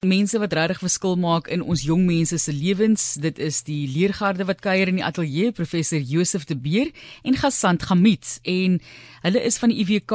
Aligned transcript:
mense 0.00 0.38
wat 0.40 0.54
regtig 0.56 0.78
verskil 0.80 1.18
maak 1.20 1.50
in 1.52 1.60
ons 1.60 1.82
jong 1.84 2.06
mense 2.08 2.38
se 2.40 2.52
lewens. 2.56 3.02
Dit 3.20 3.36
is 3.36 3.58
die 3.66 3.82
leergarde 3.84 4.46
wat 4.48 4.62
kuier 4.64 4.88
in 4.88 4.96
die 4.96 5.04
ateljee, 5.04 5.52
professor 5.52 6.00
Josef 6.00 6.46
de 6.48 6.56
Beer 6.56 6.88
en 7.20 7.36
Gasant 7.36 7.84
Gamit 7.84 8.38
en 8.48 8.78
hulle 9.20 9.42
is 9.44 9.58
van 9.60 9.68
die 9.68 9.82
IWK 9.82 10.14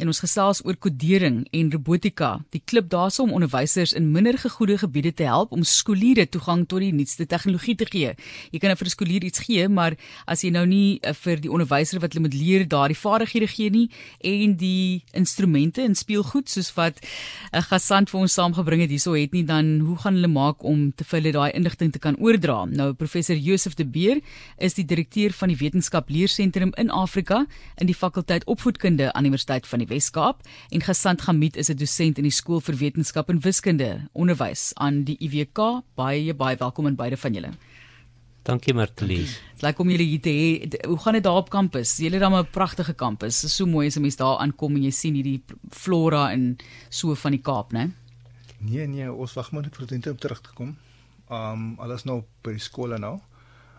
en 0.00 0.08
ons 0.08 0.20
gesels 0.24 0.62
oor 0.64 0.78
kodering 0.80 1.42
en 1.52 1.68
robotika. 1.74 2.30
Die 2.56 2.62
klub 2.64 2.88
daarso 2.88 3.26
om 3.26 3.34
onderwysers 3.36 3.92
in 3.92 4.08
minder 4.14 4.38
gegoede 4.40 4.78
gebiede 4.80 5.12
te 5.12 5.26
help 5.28 5.52
om 5.52 5.66
skooliere 5.68 6.24
toegang 6.24 6.64
tot 6.64 6.80
die 6.80 6.94
nuutste 6.96 7.28
tegnologie 7.28 7.76
te 7.76 7.84
gee. 7.92 8.14
Jy 8.52 8.58
kan 8.58 8.72
nou 8.72 8.78
vir 8.80 8.88
'n 8.88 8.96
skoolier 8.96 9.24
iets 9.24 9.44
gee, 9.44 9.68
maar 9.68 9.96
as 10.26 10.40
jy 10.44 10.50
nou 10.50 10.64
nie 10.64 10.98
eh, 11.02 11.12
vir 11.12 11.36
die 11.36 11.52
onderwyser 11.52 12.00
wat 12.00 12.14
hulle 12.14 12.24
moet 12.24 12.34
leer 12.34 12.64
daardie 12.64 12.96
vaardighede 12.96 13.48
gee 13.48 13.70
nie 13.70 13.90
en 14.20 14.56
die 14.56 15.04
instrumente 15.12 15.82
en 15.82 15.94
speelgoed 15.94 16.48
soos 16.48 16.72
wat 16.74 17.04
'n 17.52 17.62
Gasant 17.62 18.08
vir 18.08 18.20
ons 18.20 18.32
saamgebring 18.32 18.80
het 18.80 18.90
hierso 18.90 19.12
het 19.12 19.25
nie 19.32 19.44
dan 19.44 19.78
hoe 19.80 19.96
gaan 19.96 20.14
hulle 20.14 20.28
maak 20.28 20.64
om 20.64 20.92
te 20.94 21.04
vir 21.04 21.20
hulle 21.20 21.32
daai 21.32 21.50
inligting 21.56 21.92
te 21.92 21.98
kan 21.98 22.16
oordra? 22.18 22.64
Nou 22.66 22.92
professor 22.92 23.36
Josef 23.36 23.74
de 23.74 23.86
Beer 23.86 24.20
is 24.58 24.74
die 24.74 24.84
direkteur 24.84 25.32
van 25.32 25.48
die 25.48 25.56
Wetenskap 25.56 26.10
Leersentrum 26.10 26.72
in 26.76 26.90
Afrika 26.90 27.46
in 27.80 27.86
die 27.86 27.94
fakulteit 27.94 28.44
opvoedkunde 28.44 29.12
aan 29.12 29.26
die 29.26 29.32
Universiteit 29.32 29.66
van 29.66 29.82
die 29.82 29.88
Wes-Kaap 29.90 30.42
en 30.70 30.84
Gesant 30.84 31.22
Gamit 31.22 31.56
is 31.56 31.70
'n 31.70 31.76
dosent 31.76 32.18
in 32.18 32.24
die 32.24 32.30
skool 32.30 32.60
vir 32.60 32.76
wetenskap 32.76 33.30
en 33.30 33.40
wiskunde 33.40 34.08
onderwys 34.12 34.72
aan 34.76 35.04
die 35.04 35.16
IWK. 35.18 35.82
Baie 35.94 36.34
baie 36.34 36.56
welkom 36.56 36.86
aan 36.86 36.96
beide 36.96 37.16
van 37.16 37.32
julle. 37.32 37.50
Dankie 38.42 38.74
Martelies. 38.74 39.40
Dit 39.54 39.62
lyk 39.62 39.78
om 39.78 39.88
julle 39.90 40.06
hier 40.06 40.20
te 40.20 40.30
hê. 40.30 40.86
Hoe 40.86 40.98
gaan 40.98 41.12
dit 41.18 41.22
daar 41.22 41.40
op 41.40 41.50
kampus? 41.50 41.96
Julle 41.96 42.18
het 42.18 42.22
dan 42.22 42.34
'n 42.34 42.50
pragtige 42.50 42.94
kampus. 42.94 43.40
Dit 43.40 43.50
is 43.50 43.56
so 43.56 43.66
mooi 43.66 43.86
as 43.86 43.96
'n 43.96 44.00
mens 44.00 44.16
daar 44.16 44.38
aankom 44.38 44.76
en 44.76 44.82
jy 44.82 44.90
sien 44.90 45.14
hierdie 45.14 45.42
flora 45.70 46.32
en 46.32 46.56
so 46.88 47.14
van 47.14 47.32
die 47.32 47.42
Kaap, 47.42 47.72
né? 47.72 47.78
Nee 47.78 48.05
nee, 48.86 49.12
ons 49.12 49.32
wag 49.32 49.52
maar 49.52 49.62
net 49.62 49.76
vir 49.76 49.86
dit 49.86 50.10
om 50.10 50.18
terug 50.18 50.40
te 50.40 50.52
kom. 50.54 50.76
Um 51.30 51.74
alles 51.82 52.04
nou 52.04 52.22
by 52.42 52.56
die 52.56 52.62
skole 52.62 52.98
nou. 52.98 53.18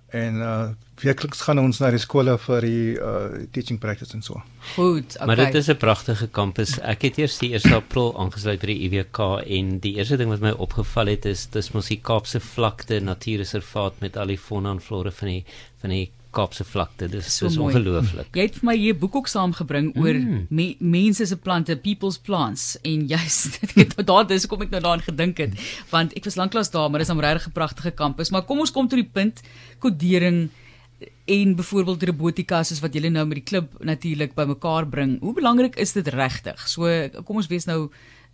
En 0.08 0.36
uh 0.36 0.68
werkliks 0.98 1.44
gaan 1.46 1.60
ons 1.62 1.78
na 1.78 1.92
die 1.94 2.00
skole 2.02 2.34
vir 2.42 2.66
die 2.66 2.94
uh 2.96 3.44
teaching 3.54 3.80
practice 3.80 4.16
en 4.16 4.24
so. 4.24 4.42
Goed, 4.76 5.16
okay. 5.16 5.28
Maar 5.28 5.36
dit 5.36 5.56
is 5.56 5.70
'n 5.70 5.78
pragtige 5.78 6.28
kampus. 6.28 6.80
Ek 6.80 7.02
het 7.02 7.18
eers 7.18 7.38
die 7.38 7.54
1 7.54 7.74
April 7.74 8.18
aangesluit 8.20 8.60
by 8.60 8.68
die 8.68 8.82
IWK 8.88 9.20
en 9.46 9.80
die 9.80 9.96
eerste 9.98 10.18
ding 10.18 10.30
wat 10.30 10.40
my 10.40 10.52
opgeval 10.52 11.08
het 11.08 11.26
is 11.26 11.48
dis 11.48 11.72
mos 11.72 11.88
die 11.88 12.02
Kaapse 12.02 12.40
vlakte 12.40 13.00
natuurreservaat 13.00 14.00
met 14.00 14.18
al 14.18 14.28
die 14.28 14.38
fauna 14.38 14.72
en 14.72 14.82
flora 14.82 15.12
van 15.12 15.28
die 15.28 15.46
van 15.82 15.90
die 15.90 16.12
Kaapse 16.32 16.64
vlakte. 16.68 17.08
Dis 17.12 17.30
so 17.38 17.48
dis 17.48 17.58
ongelooflik. 17.58 18.30
Jy 18.36 18.46
het 18.50 18.60
vir 18.60 18.68
my 18.70 18.76
hier 18.78 18.94
'n 18.94 19.00
boek 19.00 19.16
ook 19.16 19.28
saamgebring 19.28 19.96
oor 19.96 20.14
mm. 20.14 20.48
me, 20.50 20.76
mense 20.80 21.26
se 21.26 21.38
plante, 21.38 21.76
people's 21.76 22.18
plants 22.18 22.78
en 22.84 23.08
jy's 23.08 23.60
dit 23.76 23.96
daar 24.06 24.28
dis 24.28 24.46
kom 24.46 24.62
ek 24.62 24.70
nou 24.70 24.82
daaraan 24.82 25.06
gedink 25.08 25.38
het 25.38 25.54
want 25.90 26.14
ek 26.14 26.26
was 26.26 26.36
lanklaas 26.36 26.72
daar, 26.72 26.90
maar 26.90 27.00
dis 27.00 27.10
'n 27.10 27.20
regtig 27.20 27.54
pragtige 27.54 27.92
kampus. 27.92 28.30
Maar 28.30 28.44
kom 28.44 28.60
ons 28.60 28.72
kom 28.72 28.88
tot 28.88 29.00
die 29.00 29.12
punt 29.14 29.42
kodering 29.80 30.50
en 31.26 31.56
byvoorbeeld 31.56 32.04
robotika 32.04 32.64
soos 32.64 32.80
wat 32.80 32.94
julle 32.94 33.10
nou 33.10 33.26
met 33.28 33.42
die 33.42 33.48
klub 33.48 33.74
natuurlik 33.84 34.34
bymekaar 34.34 34.88
bring. 34.88 35.20
Hoe 35.22 35.34
belangrik 35.34 35.76
is 35.76 35.94
dit 35.94 36.08
regtig? 36.08 36.68
So 36.70 36.88
kom 37.24 37.36
ons 37.36 37.50
wees 37.52 37.66
nou 37.66 37.90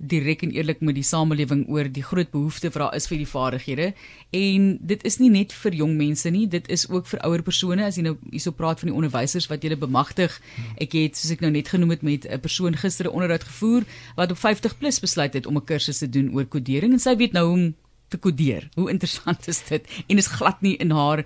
direk 0.09 0.43
en 0.43 0.51
eerlik 0.51 0.81
met 0.81 0.95
die 0.95 1.05
samelewing 1.05 1.65
oor 1.71 1.89
die 1.91 2.03
groot 2.03 2.31
behoefte 2.31 2.69
wat 2.69 2.81
daar 2.81 2.95
is 2.97 3.07
vir 3.07 3.17
die 3.21 3.29
vaardighede 3.29 3.93
en 4.31 4.67
dit 4.81 5.05
is 5.07 5.19
nie 5.21 5.29
net 5.33 5.53
vir 5.63 5.77
jong 5.81 5.95
mense 5.99 6.29
nie 6.29 6.45
dit 6.47 6.67
is 6.73 6.87
ook 6.89 7.07
vir 7.11 7.23
ouer 7.27 7.43
persone 7.43 7.85
as 7.85 7.99
jy 7.99 8.07
nou 8.07 8.15
hierso 8.31 8.51
praat 8.51 8.83
van 8.83 8.91
die 8.91 8.97
onderwysers 8.97 9.49
wat 9.51 9.63
jy 9.63 9.75
bemagtig 9.79 10.39
ek 10.81 10.97
het 10.97 11.19
soos 11.19 11.35
ek 11.35 11.45
nou 11.45 11.51
net 11.51 11.71
genoem 11.73 11.95
het 11.95 12.03
met 12.03 12.27
'n 12.29 12.39
persoon 12.39 12.75
gister 12.75 13.07
'n 13.07 13.15
onderhoud 13.15 13.43
gevoer 13.43 13.83
wat 14.15 14.31
op 14.31 14.37
50 14.37 14.77
plus 14.77 14.99
besluit 14.99 15.33
het 15.33 15.47
om 15.47 15.57
'n 15.57 15.65
kursus 15.65 15.97
te 15.97 16.09
doen 16.09 16.33
oor 16.35 16.45
kodering 16.45 16.93
en 16.93 16.99
sy 16.99 17.15
weet 17.15 17.33
nou 17.33 17.47
hoe 17.47 17.73
te 18.13 18.21
kodeer. 18.21 18.69
Hoe 18.77 18.89
interessant 18.93 19.47
is 19.47 19.61
dit? 19.69 19.89
En 20.07 20.21
is 20.21 20.29
glad 20.37 20.61
nie 20.61 20.75
in 20.83 20.93
haar 20.93 21.23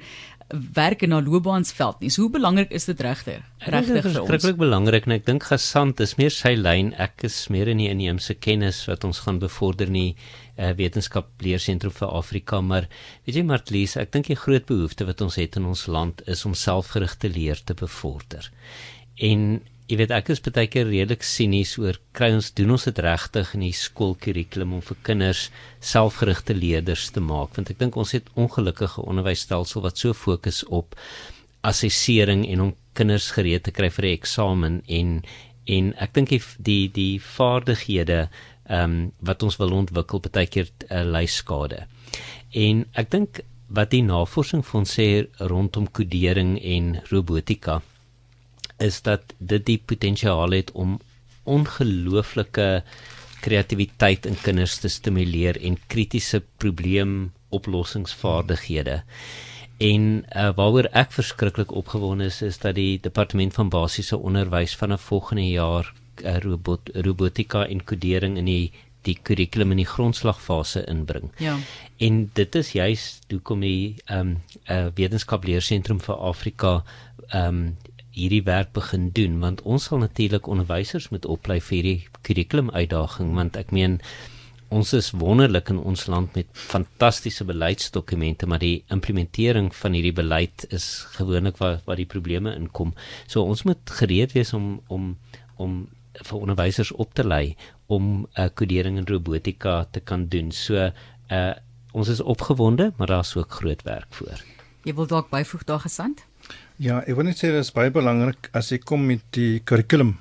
werk 0.50 1.02
in 1.04 1.12
haar 1.12 1.26
loopbaansveld 1.26 2.00
nie. 2.00 2.10
So 2.10 2.22
hoe 2.22 2.32
belangrik 2.32 2.72
is 2.72 2.86
dit 2.88 3.00
regtig? 3.04 3.44
Regtig 3.68 4.06
vir 4.06 4.22
ons. 4.22 4.44
Is 4.48 4.56
belangrik 4.60 5.08
en 5.08 5.16
ek 5.18 5.26
dink 5.28 5.48
gesant 5.50 6.00
is 6.04 6.16
meer 6.20 6.32
sy 6.32 6.54
lyn. 6.56 6.94
Ek 6.96 7.26
is 7.28 7.36
meer 7.52 7.68
in 7.72 7.82
die 7.84 7.90
inheemse 7.92 8.38
kennis 8.40 8.86
wat 8.88 9.04
ons 9.08 9.20
gaan 9.26 9.42
bevorder 9.44 9.92
nie 9.92 10.16
uh, 10.16 10.72
wetenskap 10.80 11.30
leersentrum 11.44 11.92
vir 11.92 12.14
Afrika, 12.16 12.62
maar 12.62 12.88
weet 13.28 13.42
jy 13.42 13.46
Martlies, 13.48 13.98
ek 14.00 14.14
dink 14.16 14.32
die 14.32 14.40
groot 14.40 14.68
behoefte 14.70 15.08
wat 15.10 15.24
ons 15.26 15.40
het 15.42 15.60
in 15.60 15.68
ons 15.68 15.88
land 15.92 16.24
is 16.32 16.46
om 16.48 16.56
selfgerigte 16.56 17.32
leer 17.34 17.60
te 17.68 17.76
bevorder. 17.78 18.48
En 19.20 19.60
Jy 19.88 19.96
weet 20.02 20.12
ek 20.12 20.30
is 20.34 20.42
baie 20.44 20.68
keer 20.68 20.90
redelik 20.90 21.24
sinies 21.24 21.78
oor 21.80 21.96
kry 22.18 22.28
ons 22.36 22.50
doen 22.58 22.74
ons 22.76 22.86
dit 22.90 22.98
regtig 23.06 23.54
in 23.56 23.62
die 23.64 23.76
skoolkurrikulum 23.82 24.74
om 24.76 24.82
vir 24.84 24.98
kinders 25.10 25.46
selfgerigte 25.80 26.56
leerders 26.58 27.06
te 27.16 27.24
maak 27.24 27.56
want 27.56 27.72
ek 27.72 27.80
dink 27.80 27.96
ons 27.96 28.12
het 28.18 28.28
ongelukkige 28.36 29.06
onderwysstelsel 29.08 29.86
wat 29.88 30.04
so 30.04 30.12
fokus 30.12 30.60
op 30.68 31.00
assessering 31.72 32.44
en 32.52 32.66
om 32.66 32.76
kinders 33.00 33.30
gereed 33.38 33.64
te 33.64 33.72
kry 33.72 33.88
vir 34.00 34.10
'n 34.10 34.18
eksamen 34.20 34.82
en 35.00 35.24
en 35.78 35.94
ek 36.04 36.14
dink 36.20 36.36
die 36.36 36.44
die 36.60 36.86
die 37.00 37.16
vaardighede 37.24 38.22
ehm 38.68 38.84
um, 38.84 39.12
wat 39.24 39.44
ons 39.44 39.60
wil 39.64 39.72
ontwikkel 39.72 40.20
baie 40.20 40.48
keer 40.48 40.68
uh, 40.92 41.04
lei 41.04 41.28
skade. 41.28 41.88
En 42.52 42.86
ek 42.94 43.12
dink 43.12 43.40
wat 43.68 43.92
die 43.92 44.04
navorsing 44.04 44.64
van 44.66 44.84
sê 44.84 45.28
rondom 45.40 45.88
kodering 45.88 46.58
en 46.60 46.98
robotika 47.12 47.82
is 48.84 49.02
dat 49.02 49.22
dit 49.38 49.66
die 49.66 49.82
potensiaal 49.86 50.52
het 50.52 50.72
om 50.72 51.00
ongelooflike 51.44 52.84
kreatiwiteit 53.42 54.26
in 54.26 54.42
kinders 54.42 54.78
te 54.82 54.88
stimuleer 54.92 55.64
en 55.64 55.78
kritiese 55.88 56.44
probleemoplossingsvaardighede. 56.58 59.02
En 59.78 60.26
uh, 60.26 60.50
waaroor 60.58 60.90
ek 60.98 61.12
verskriklik 61.14 61.72
opgewonde 61.72 62.26
is 62.32 62.42
is 62.42 62.58
dat 62.58 62.76
die 62.76 63.00
departement 63.02 63.54
van 63.54 63.70
basiese 63.70 64.18
onderwys 64.18 64.76
vanaf 64.76 65.02
volgende 65.02 65.50
jaar 65.50 65.94
uh, 66.24 66.38
robot 66.42 66.90
robotika 66.94 67.68
en 67.68 67.84
kodering 67.84 68.38
in 68.38 68.46
die 68.46 68.72
die 69.08 69.16
kurrikulum 69.24 69.72
in 69.72 69.80
die 69.80 69.88
grondslagfase 69.88 70.82
inbring. 70.92 71.30
Ja. 71.40 71.56
En 72.04 72.26
dit 72.34 72.56
is 72.56 72.72
juis 72.76 73.20
hoekom 73.32 73.62
die 73.64 73.96
ehm 74.06 74.20
um, 74.20 74.34
uh, 74.66 74.88
wetenskapleersentrum 74.96 76.02
vir 76.04 76.18
Afrika 76.32 76.74
ehm 77.30 77.48
um, 77.48 77.78
hierdie 78.18 78.44
werk 78.48 78.74
begin 78.74 79.12
doen 79.14 79.38
want 79.44 79.62
ons 79.62 79.90
sal 79.90 80.02
natuurlik 80.02 80.48
onderwysers 80.50 81.12
moet 81.14 81.26
oplei 81.26 81.60
vir 81.62 81.78
hierdie 81.78 82.24
kurrikulum 82.28 82.74
uitdaging 82.74 83.36
want 83.38 83.60
ek 83.62 83.72
meen 83.76 84.02
ons 84.74 84.92
is 84.94 85.12
wonderlik 85.16 85.70
in 85.72 85.80
ons 85.80 86.08
land 86.12 86.34
met 86.36 86.48
fantastiese 86.52 87.46
beleidsdokumente 87.48 88.48
maar 88.48 88.60
die 88.64 88.84
implementering 88.94 89.70
van 89.76 89.96
hierdie 89.96 90.16
beleid 90.16 90.66
is 90.76 91.06
gewoonlik 91.16 91.60
waar 91.62 91.80
waar 91.86 92.00
die 92.00 92.10
probleme 92.10 92.56
inkom. 92.56 92.94
So 93.28 93.44
ons 93.44 93.64
moet 93.64 93.96
gereed 94.00 94.36
wees 94.36 94.54
om 94.54 94.82
om 94.88 95.16
om 95.56 95.86
vir 96.18 96.40
onderwysers 96.40 96.92
op 96.92 97.14
te 97.14 97.24
lei 97.24 97.56
om 97.88 98.26
uh, 98.26 98.44
eh, 98.44 98.52
kodering 98.54 98.98
en 98.98 99.08
robotika 99.08 99.86
te 99.92 100.00
kan 100.00 100.28
doen. 100.28 100.52
So 100.52 100.90
uh, 101.32 101.54
ons 101.94 102.08
is 102.08 102.22
opgewonde 102.22 102.92
maar 102.98 103.08
daar's 103.08 103.36
ook 103.36 103.62
groot 103.62 103.84
werk 103.84 104.12
voor. 104.20 104.44
Jy 104.84 104.94
wil 104.96 105.08
dalk 105.08 105.30
byvoeg 105.32 105.64
daar 105.64 105.80
gesand 105.80 106.27
Ja, 106.78 107.02
ek 107.02 107.16
wil 107.18 107.26
net 107.30 107.40
sê 107.40 107.50
dit 107.50 107.64
is 107.64 107.74
baie 107.74 107.90
belangrik 107.94 108.52
as 108.58 108.72
ek 108.76 108.86
kom 108.86 109.08
met 109.10 109.24
die 109.34 109.60
kurrikulum 109.66 110.16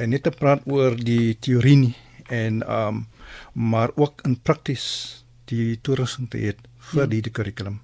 en 0.00 0.12
net 0.14 0.24
te 0.24 0.32
praat 0.32 0.64
oor 0.64 0.96
die 0.96 1.34
teorie 1.36 1.76
nie 1.76 1.96
en 2.32 2.62
um 2.64 3.06
maar 3.52 3.90
ook 3.96 4.22
in 4.24 4.36
prakties 4.36 4.84
die 5.48 5.76
toerusting 5.84 6.28
te 6.32 6.40
hê 6.40 6.52
vir 6.92 7.04
ja. 7.04 7.08
die 7.12 7.32
kurrikulum. 7.32 7.80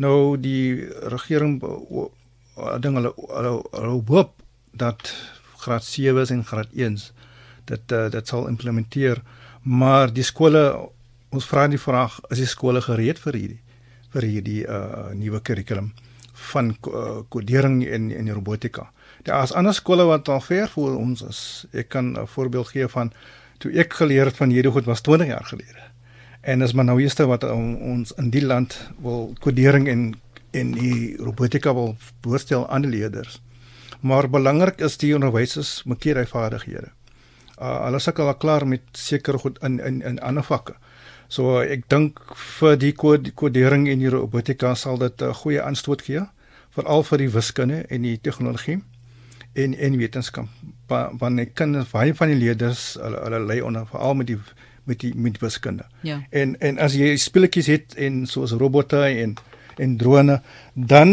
Nou 0.00 0.36
die 0.40 0.88
regering 1.12 1.58
ding 2.80 2.96
hulle 2.96 3.12
hulle 3.20 3.94
hoop 4.08 4.34
dat 4.72 5.12
graad 5.60 5.84
7 5.84 6.32
en 6.34 6.44
graad 6.44 6.72
1 6.72 6.98
dat 7.68 7.92
uh, 7.92 8.08
dit 8.10 8.28
sal 8.28 8.48
implementeer, 8.48 9.20
maar 9.62 10.10
die 10.10 10.24
skole 10.26 10.62
ons 11.30 11.46
vra 11.46 11.68
die 11.68 11.78
vraag 11.78 12.16
is 12.30 12.40
die 12.42 12.48
skole 12.48 12.80
gereed 12.82 13.20
vir 13.22 13.36
hierdie 13.38 13.60
vir 14.10 14.26
hierdie 14.26 14.62
uh 14.66 15.12
nuwe 15.14 15.38
kurrikulum? 15.44 15.92
Van 16.40 16.76
uh, 16.88 17.20
kodering 17.28 17.84
en 17.86 18.10
en 18.16 18.32
robotika. 18.32 18.90
Daar 19.22 19.42
is 19.42 19.52
ander 19.52 19.74
skole 19.74 20.04
wat 20.04 20.28
al 20.28 20.40
ver 20.40 20.68
voor 20.68 20.96
ons 20.96 21.22
is. 21.22 21.66
Ek 21.72 21.88
kan 21.88 22.16
'n 22.18 22.26
voorbeeld 22.26 22.68
gee 22.68 22.88
van 22.88 23.12
toe 23.58 23.72
ek 23.72 23.92
geleer 23.92 24.24
het 24.24 24.36
van 24.36 24.50
hierdie 24.50 24.72
goed 24.72 24.84
was 24.84 25.00
20 25.00 25.26
jaar 25.26 25.44
gelede. 25.44 25.84
En 26.40 26.62
as 26.62 26.72
maar 26.72 26.84
nou 26.84 27.00
eerste 27.00 27.26
wat 27.26 27.44
um, 27.44 27.74
ons 27.74 28.12
in 28.16 28.30
die 28.30 28.44
land 28.44 28.90
wil 28.98 29.34
kodering 29.40 29.88
en 29.88 30.14
en 30.50 30.72
die 30.72 31.16
robotika 31.16 31.74
wil 31.74 31.96
voorstel 32.22 32.68
aan 32.68 32.82
die 32.82 32.90
leerders. 32.90 33.40
Maar 34.00 34.30
belangrik 34.30 34.80
is 34.80 34.96
die 34.96 35.14
onderwysers 35.14 35.82
moet 35.84 35.98
keer 35.98 36.16
hy 36.16 36.26
vaardighede. 36.26 36.90
Uh 37.60 37.84
hulle 37.84 37.98
sukkel 38.00 38.26
al 38.26 38.38
klaar 38.40 38.66
met 38.66 38.82
seker 38.92 39.38
goed 39.38 39.58
in 39.62 39.78
in 39.84 40.02
in 40.02 40.18
ander 40.20 40.44
vakke. 40.44 40.74
So 41.30 41.60
ek 41.62 41.86
dink 41.92 42.20
vir 42.60 42.76
die 42.80 42.92
kodering 42.92 43.86
en 43.88 44.02
die 44.02 44.10
robotika 44.10 44.74
sal 44.74 44.98
dit 44.98 45.22
'n 45.22 45.34
goeie 45.42 45.62
aanstoot 45.62 46.02
gee 46.02 46.26
veral 46.74 47.02
vir 47.02 47.18
die 47.18 47.30
wiskunde 47.30 47.84
en 47.88 48.02
die 48.02 48.18
tegnologie 48.18 48.82
en 49.54 49.74
en 49.74 49.98
wetenskap 49.98 50.48
want 50.88 51.40
ek 51.40 51.54
kan 51.54 51.86
baie 51.92 52.14
van 52.14 52.28
die 52.28 52.38
leerders 52.38 52.98
hulle 52.98 53.18
hulle 53.24 53.46
lei 53.46 53.60
onder 53.62 53.86
veral 53.86 54.14
met 54.14 54.26
die 54.26 54.38
met 54.84 55.00
die 55.00 55.14
met 55.14 55.38
wiskunde. 55.38 55.84
Ja. 56.02 56.22
En 56.30 56.56
en 56.60 56.78
as 56.78 56.94
jy 56.98 57.16
speletjies 57.16 57.66
het 57.66 57.94
en 57.94 58.26
soos 58.26 58.52
robotte 58.52 59.02
en 59.04 59.36
en 59.80 59.96
drone, 59.96 60.42
dan 60.74 61.10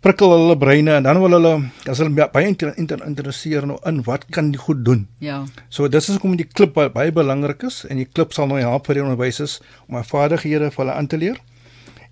prikkel 0.00 0.32
hulle 0.32 0.56
breine 0.56 0.94
en 0.96 1.04
dan 1.04 1.20
wil 1.20 1.36
hulle 1.36 1.52
as 1.90 2.00
hulle 2.00 2.26
baie 2.32 2.48
inter, 2.48 2.72
inter, 2.80 3.02
interesseer 3.04 3.66
nou 3.68 3.76
in 3.88 4.00
wat 4.06 4.24
kan 4.32 4.48
die 4.52 4.60
goed 4.60 4.84
doen. 4.84 5.06
Ja. 5.20 5.42
So 5.68 5.88
dis 5.92 6.08
is 6.08 6.16
hoekom 6.16 6.38
die 6.40 6.48
klip 6.48 6.78
baie, 6.78 7.12
belangrik 7.12 7.66
is 7.68 7.82
en 7.88 8.00
die 8.00 8.08
klip 8.08 8.32
sal 8.36 8.48
nou 8.48 8.60
help 8.62 8.88
vir 8.88 9.00
die 9.00 9.04
onderwysers 9.04 9.58
om 9.88 9.98
haar 10.00 10.08
vaardighede 10.08 10.72
vir 10.72 10.84
hulle 10.84 10.96
aan 10.96 11.10
te 11.10 11.20
leer. 11.20 11.40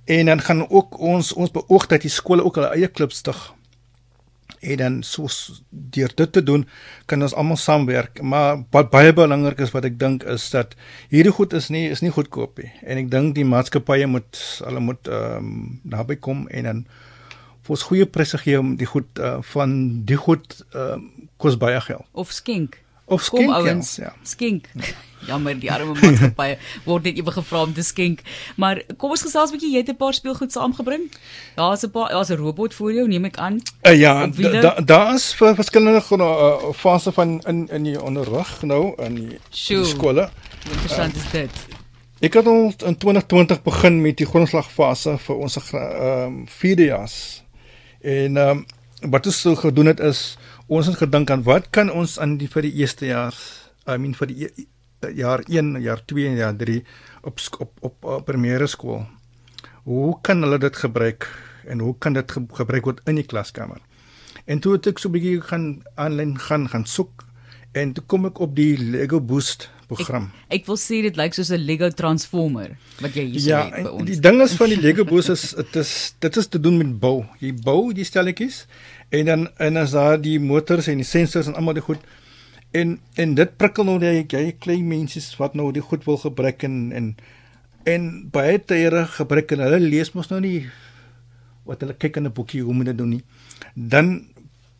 En 0.08 0.28
dan 0.28 0.44
gaan 0.44 0.66
ook 0.68 0.98
ons 1.00 1.32
ons 1.32 1.52
beoog 1.52 1.88
dat 1.88 2.04
die 2.04 2.12
skole 2.12 2.44
ook 2.44 2.60
hulle 2.60 2.74
eie 2.76 2.92
klub 2.92 3.12
stig. 3.16 3.40
En 4.60 4.76
dan 4.76 5.02
soos 5.06 5.62
deur 5.70 6.12
dit 6.16 6.32
te 6.32 6.42
doen 6.42 6.64
kan 7.06 7.22
ons 7.24 7.34
almal 7.40 7.56
saamwerk. 7.56 8.20
Maar 8.20 8.64
wat 8.74 8.92
baie 8.92 9.12
belangrik 9.16 9.60
is 9.64 9.72
wat 9.72 9.88
ek 9.88 9.96
dink 10.00 10.28
is 10.28 10.50
dat 10.52 10.76
hierdie 11.08 11.32
goed 11.32 11.56
is 11.56 11.72
nie 11.72 11.86
is 11.88 12.04
nie 12.04 12.12
goedkoop 12.12 12.60
nie. 12.60 12.72
En 12.84 13.00
ek 13.00 13.12
dink 13.12 13.36
die 13.36 13.48
maatskappye 13.48 14.08
moet 14.12 14.40
hulle 14.64 14.88
moet 14.92 15.08
ehm 15.08 15.52
um, 15.52 15.78
naby 15.88 16.20
kom 16.20 16.48
en 16.52 16.72
dan 16.72 16.88
vir 17.68 17.76
ons 17.76 17.88
goeie 17.90 18.06
pryse 18.08 18.38
gee 18.40 18.58
om 18.58 18.76
die 18.80 18.88
goed 18.88 19.20
uh, 19.20 19.38
van 19.52 19.78
die 20.08 20.16
goed 20.16 20.60
ehm 20.72 20.92
um, 20.92 21.08
kos 21.38 21.54
baie 21.54 21.78
geld. 21.80 22.02
Of 22.18 22.32
skenk. 22.34 22.80
Of 23.06 23.28
Kom 23.30 23.38
skenk, 23.38 23.50
ja, 23.50 23.58
ouens, 23.60 23.96
ja. 23.96 24.12
skenk. 24.26 24.66
Jammer, 25.28 25.54
die 25.58 25.70
arme 25.72 25.94
maatskappye 25.94 26.56
word 26.88 27.06
net 27.08 27.18
ewe 27.20 27.32
gevra 27.34 27.62
om 27.66 27.72
te 27.74 27.82
skenk. 27.82 28.20
Maar 28.56 28.80
kom 28.96 29.14
ons 29.14 29.22
gesels 29.22 29.50
'n 29.50 29.56
bietjie, 29.56 29.70
jy 29.72 29.82
het 29.82 29.92
'n 29.92 30.00
paar 30.00 30.14
speelgoed 30.14 30.52
saamgebring. 30.52 31.08
Daar's 31.56 31.84
'n 31.86 31.90
paar, 31.90 32.10
daar's 32.10 32.30
'n 32.30 32.40
robot 32.42 32.74
voor 32.74 32.92
jou, 32.92 33.06
neem 33.08 33.24
ek 33.24 33.36
aan. 33.36 33.60
Uh, 33.86 33.94
ja, 33.98 34.26
daar 34.26 34.84
da 34.84 35.14
is 35.14 35.34
vir 35.34 35.54
verskillende 35.54 36.02
uh, 36.10 36.72
fase 36.72 37.12
van 37.12 37.40
in 37.46 37.68
in 37.68 37.82
die 37.82 38.02
onderrig 38.02 38.62
nou 38.62 38.94
in 38.98 39.14
die, 39.14 39.38
Sjoe. 39.50 39.82
die 39.82 39.90
skole. 39.94 40.30
Interessant 40.70 41.16
is 41.16 41.30
dit? 41.30 41.50
Ek 42.20 42.34
het 42.34 42.46
al 42.46 42.72
in 42.86 42.96
2020 42.96 43.62
begin 43.62 44.00
met 44.02 44.16
die 44.16 44.26
grondslagfase 44.26 45.18
vir 45.18 45.36
ons 45.36 45.56
ehm 45.56 46.22
um, 46.26 46.46
vierdejaars. 46.48 47.42
En 48.00 48.36
ehm 48.36 48.58
um, 48.58 48.66
wat 49.10 49.26
ons 49.26 49.40
so 49.40 49.54
gedoen 49.54 49.86
het 49.86 50.00
is 50.00 50.38
ons 50.66 50.86
het 50.86 50.96
gedink 50.98 51.30
aan 51.30 51.42
wat 51.46 51.70
kan 51.70 51.90
ons 51.90 52.18
aan 52.18 52.36
die 52.38 52.48
vir 52.50 52.66
die 52.66 52.72
eerste 52.82 53.06
jaar, 53.06 53.34
I 53.86 53.94
mean 53.96 54.14
vir 54.18 54.26
die 54.26 54.48
e, 54.48 54.64
jaar 55.14 55.44
1, 55.46 55.78
jaar 55.82 56.02
2 56.04 56.26
en 56.26 56.36
jaar 56.36 56.56
3 56.56 56.82
op 57.22 57.38
op 57.58 57.70
op, 57.80 58.04
op 58.04 58.26
primêre 58.26 58.66
skool. 58.66 59.06
Hoe 59.84 60.18
kan 60.22 60.42
hulle 60.42 60.58
dit 60.58 60.76
gebruik 60.76 61.28
en 61.66 61.78
hoe 61.78 61.94
kan 61.98 62.12
dit 62.12 62.30
ge 62.30 62.42
gebruik 62.52 62.84
word 62.84 63.00
in 63.06 63.14
die 63.14 63.26
klaskamer? 63.26 63.78
En 64.46 64.60
toe 64.60 64.72
het 64.76 64.86
ek 64.86 64.98
so 64.98 65.08
'n 65.08 65.12
bietjie 65.12 65.40
gaan 65.40 65.82
aanlyn 65.94 66.38
gaan 66.38 66.68
gaan 66.68 66.86
soek 66.86 67.27
en 67.72 67.92
toe 67.92 68.04
kom 68.06 68.26
ek 68.26 68.40
op 68.40 68.54
die 68.56 68.76
Lego 68.78 69.20
Boost 69.20 69.68
program. 69.88 70.30
Ek 70.52 70.66
wil 70.66 70.76
sê 70.76 71.02
dit 71.02 71.16
lyk 71.16 71.34
soos 71.34 71.50
'n 71.50 71.60
Lego 71.64 71.88
Transformer 71.90 72.76
wat 73.00 73.14
jy 73.14 73.24
hier 73.24 73.40
Ja, 73.40 73.64
het 73.70 73.84
by 73.84 73.88
ons. 73.90 74.04
die 74.10 74.20
ding 74.20 74.40
is 74.42 74.54
van 74.56 74.68
die 74.68 74.80
Lego 74.80 75.04
Boost 75.04 75.28
is 75.30 75.54
dit 75.56 75.76
is 75.76 76.14
dit 76.20 76.36
is 76.36 76.46
te 76.46 76.60
doen 76.60 76.76
met 76.78 76.98
bou. 77.00 77.24
Jy 77.40 77.52
bou 77.64 77.92
die 77.92 78.04
stelletjies 78.04 78.66
en 79.10 79.24
dan 79.26 79.48
en 79.58 79.76
as 79.76 79.92
daar 79.92 80.20
die 80.20 80.38
motors 80.40 80.88
en 80.88 80.96
die 80.96 81.04
sensors 81.06 81.46
en 81.46 81.54
almal 81.54 81.74
die 81.74 81.82
goed 81.82 81.98
en 82.72 82.98
en 83.16 83.34
dit 83.34 83.56
prikkel 83.56 83.84
nou 83.84 83.98
die 83.98 84.26
jy 84.28 84.52
klein 84.58 84.88
mensies 84.88 85.36
wat 85.38 85.54
nou 85.54 85.72
die 85.72 85.82
goed 85.82 86.04
wil 86.04 86.16
gebruik 86.16 86.62
en 86.64 86.92
en 86.92 87.16
en 87.86 88.28
baie 88.30 88.58
tyre 88.58 89.06
gebruik 89.06 89.52
en 89.52 89.58
hulle 89.60 89.80
lees 89.80 90.12
mos 90.14 90.28
nou 90.30 90.40
nie 90.40 90.66
wat 91.64 91.80
hulle 91.80 91.94
kyk 91.94 92.16
in 92.16 92.26
'n 92.26 92.32
boekie 92.32 92.62
hoe 92.62 92.74
moet 92.74 92.86
dit 92.86 92.98
doen 92.98 93.08
nie. 93.10 93.22
Dan 93.74 94.26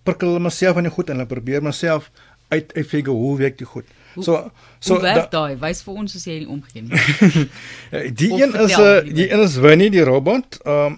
prikkel 0.04 0.28
hulle 0.28 0.40
myself 0.40 0.76
aan 0.76 0.84
die 0.84 0.90
goed 0.92 1.10
en 1.10 1.16
hulle 1.16 1.26
probeer 1.28 1.62
myself 1.62 2.10
uit 2.48 2.74
uitfigure 2.74 3.10
hoe 3.16 3.38
werk 3.38 3.58
die 3.58 3.66
goed. 3.66 3.84
Hoe- 4.14 4.24
So 4.24 4.50
so 4.80 4.94
Hoe 4.94 5.02
werk 5.02 5.30
daai? 5.30 5.56
Wys 5.60 5.82
vir 5.82 5.94
ons 5.94 6.14
as 6.16 6.24
jy 6.24 6.38
nie 6.38 6.48
omgee 6.48 6.82
nie. 6.82 8.10
Die 8.14 8.32
Of 8.32 8.40
een 8.40 8.54
is 8.54 8.76
'n 8.76 8.80
liewer. 8.80 9.14
die 9.14 9.30
een 9.32 9.40
is 9.40 9.56
Winnie 9.56 9.90
die 9.90 10.02
robot. 10.04 10.58
Ehm 10.64 10.96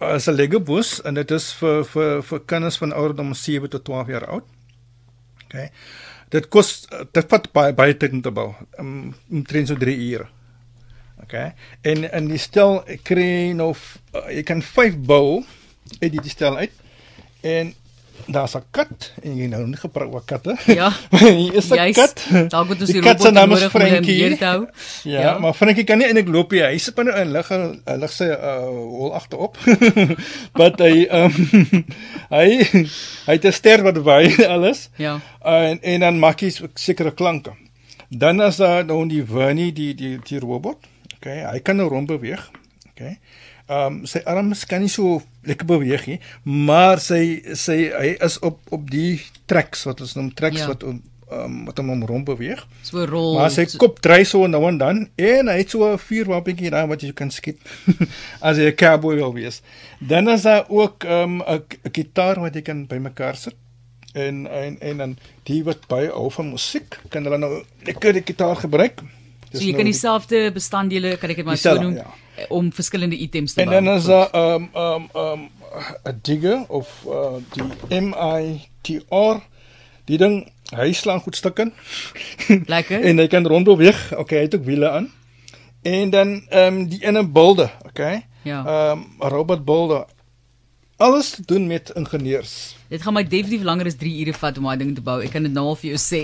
um, 0.00 0.14
is 0.14 0.26
'n 0.28 0.32
Lego 0.34 0.60
bus 0.60 1.00
en 1.02 1.14
dit 1.14 1.30
is 1.30 1.52
vir 1.52 1.84
vir 1.84 2.22
vir 2.22 2.40
kinders 2.46 2.76
van 2.78 2.92
ouderdom 2.92 3.34
7 3.34 3.68
tot 3.70 3.84
12 3.84 4.06
jaar 4.08 4.26
oud. 4.26 4.44
OK. 5.44 5.70
Dit 6.28 6.48
kos 6.48 6.86
dit 7.12 7.24
vat 7.28 7.52
baie 7.52 7.72
baie 7.72 7.96
tyd 7.96 8.12
om 8.12 8.20
te 8.22 8.30
bou. 8.30 8.52
Um, 8.78 9.14
omtrent 9.30 9.68
so 9.68 9.74
3 9.74 9.96
ure. 10.12 10.26
OK. 11.22 11.34
En 11.82 12.10
en 12.12 12.28
die 12.28 12.38
stel 12.38 12.84
kry 13.02 13.52
nou 13.52 13.74
uh, 14.14 14.28
jy 14.34 14.42
kan 14.42 14.62
5 14.62 14.98
bou 14.98 15.44
uit 16.00 16.12
die, 16.12 16.20
die 16.20 16.30
stel 16.30 16.56
uit. 16.56 16.70
En 17.40 17.74
daar's 18.26 18.54
'n 18.56 18.62
kat 18.70 19.12
en 19.22 19.36
jy 19.36 19.46
nou 19.46 19.66
nie 19.66 19.76
gepraat 19.76 20.12
oor 20.12 20.22
katte. 20.24 20.56
Ja. 20.66 20.90
Hier 21.18 21.54
is 21.54 21.70
'n 21.70 21.92
kat. 21.92 22.26
Dalk 22.48 22.68
moet 22.68 22.80
ons 22.80 22.90
Die 22.90 23.00
die 23.00 23.08
robot 23.08 23.32
nodig 23.32 23.74
om 23.74 23.80
hom 23.80 23.88
Frankie. 23.90 24.14
hier 24.14 24.36
te 24.38 24.44
hou. 24.44 24.66
Ja, 25.04 25.20
Ja. 25.20 25.38
maar 25.38 25.54
Frankie 25.54 25.84
kan 25.84 25.98
nie 25.98 26.06
eintlik 26.06 26.28
loop 26.28 26.50
nie. 26.52 26.62
Hy 26.62 26.78
sit 26.78 26.94
binne 26.94 27.12
in 27.20 27.32
lig 27.32 27.48
hy 27.48 27.96
lig 27.96 28.10
sy 28.12 28.24
uh 28.24 28.66
hol 28.68 29.14
agterop. 29.14 29.56
Wat 30.60 30.78
hy 30.80 31.06
um, 31.10 31.32
hy 32.38 32.62
hy 33.26 33.32
het 33.32 33.44
'n 33.44 33.52
ster 33.52 33.82
wat 33.82 33.96
wy 34.02 34.44
alles. 34.48 34.88
Ja. 34.96 35.20
En 35.44 35.78
en 35.82 36.00
dan 36.00 36.18
maak 36.18 36.40
hy 36.40 36.50
sekere 36.74 37.10
klanke. 37.14 37.52
Dan 38.10 38.40
as 38.40 38.56
daar 38.56 38.84
nou 38.84 39.06
die 39.08 39.24
Winnie 39.24 39.72
die 39.72 39.94
die 39.94 40.18
die 40.24 40.38
robot. 40.40 40.76
Okay, 41.18 41.44
hy 41.52 41.58
kan 41.60 41.76
nou 41.76 41.88
rond 41.88 42.06
beweeg. 42.06 42.50
Okay. 42.90 43.18
Ehm 43.68 43.86
um, 44.00 44.06
sy 44.06 44.18
arms 44.24 44.64
kan 44.64 44.80
nie 44.80 44.88
so 44.88 45.22
lekker 45.44 45.66
beweeg 45.66 46.06
nie, 46.06 46.20
maar 46.44 46.98
sy 47.00 47.42
sy 47.54 47.90
hy 47.92 48.16
is 48.24 48.38
op 48.40 48.58
op 48.72 48.90
die 48.90 49.20
tracks 49.46 49.84
wat 49.84 50.00
ons 50.00 50.14
noem 50.16 50.30
tracks 50.34 50.60
Ja. 50.62 50.66
wat 50.68 50.82
ehm 50.82 51.00
um, 51.30 51.64
wat 51.66 51.76
hom 51.76 51.90
om 51.90 52.04
rond 52.08 52.24
beweeg. 52.24 52.62
So 52.82 53.04
rol. 53.04 53.34
Maar 53.36 53.50
sy 53.50 53.66
so- 53.68 53.76
kop 53.78 54.00
dry 54.00 54.24
so 54.24 54.46
nou 54.46 54.62
en 54.68 54.78
dan 54.78 55.08
en 55.16 55.48
hy 55.48 55.58
het 55.58 55.70
so 55.70 55.84
'n 55.92 55.98
vuurwapentjie 55.98 56.70
daar 56.70 56.88
wat 56.88 57.02
jy 57.02 57.12
kan 57.12 57.30
skiet 57.30 57.58
as 58.40 58.56
jy 58.56 58.70
'n 58.72 58.74
cowboy 58.76 59.16
wil 59.16 59.34
wees. 59.34 59.60
Dan 60.00 60.28
is 60.28 60.42
daar 60.42 60.64
ook 60.68 61.04
'n 61.04 61.10
um, 61.10 61.42
'n 61.42 61.62
'n 61.84 61.92
gitaar 61.92 62.40
wat 62.40 62.54
jy 62.54 62.62
kan 62.62 62.86
bymekaar 62.86 63.36
sit. 63.36 63.54
En 64.14 64.46
en 64.46 64.80
en 64.80 64.96
dan 64.96 65.16
die 65.44 65.62
wat 65.64 65.86
baie 65.88 66.08
hou 66.08 66.30
van 66.30 66.50
musiek, 66.50 66.98
kan 67.10 67.22
hulle 67.24 67.38
nou 67.38 67.62
lekker 67.84 68.12
die 68.12 68.22
gitaar 68.24 68.56
gebruik. 68.56 69.00
So 69.00 69.50
Dis 69.52 69.60
jy 69.60 69.66
nou 69.66 69.76
kan 69.76 69.84
die- 69.84 69.92
dieselfde 69.92 70.50
bestanddele, 70.52 71.16
kan 71.18 71.30
ek 71.30 71.36
dit 71.36 71.44
maar 71.44 71.56
so 71.58 71.74
noem, 71.80 71.94
ja. 71.94 72.06
Eh, 72.38 72.44
om 72.48 72.72
verskillende 72.72 73.16
items 73.16 73.52
te 73.52 73.60
En 73.60 73.68
bou. 73.68 73.84
dan 73.84 73.94
is 73.96 74.04
daar 74.04 74.34
um 74.54 74.68
um 74.74 75.08
um 75.14 75.48
'n 76.04 76.18
digger 76.22 76.64
of 76.68 77.04
uh, 77.06 77.36
die 77.52 78.00
MITR. 78.00 79.40
Die 80.04 80.18
ding, 80.18 80.48
hy 80.76 80.92
slaan 80.92 81.20
goed 81.20 81.36
stukken. 81.36 81.72
Lekker. 82.74 83.00
en 83.04 83.18
hy 83.18 83.26
kan 83.26 83.46
rondbeweeg. 83.46 84.12
Okay, 84.16 84.38
hy 84.38 84.44
het 84.44 84.54
ook 84.54 84.64
wiele 84.64 84.90
aan. 84.90 85.10
En 85.82 86.10
dan 86.10 86.42
ehm 86.48 86.74
um, 86.74 86.88
die 86.88 87.04
ene 87.04 87.26
bulde, 87.26 87.70
okay? 87.86 88.24
Ja. 88.42 88.64
Ehm 88.66 88.98
um, 88.98 89.06
'n 89.20 89.28
robot 89.28 89.64
bulde. 89.64 90.06
Alles 90.98 91.30
te 91.30 91.42
doen 91.46 91.66
met 91.66 91.90
ingenieurs. 91.94 92.74
Dit 92.90 93.02
gaan 93.04 93.14
my 93.14 93.22
definitief 93.22 93.62
langer 93.62 93.86
as 93.86 93.94
3 94.00 94.10
ure 94.24 94.32
vat 94.34 94.56
om 94.58 94.64
daai 94.66 94.78
ding 94.80 94.94
te 94.96 95.02
bou. 95.04 95.20
Ek 95.22 95.30
kan 95.30 95.44
dit 95.46 95.52
nou 95.54 95.62
al 95.70 95.76
vir 95.78 95.92
jou 95.92 95.98
sê. 96.02 96.20